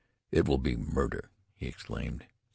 "It 0.31 0.47
will 0.47 0.57
be 0.57 0.75
murder!" 0.75 1.29
he 1.53 1.67
exclaimed. 1.67 2.25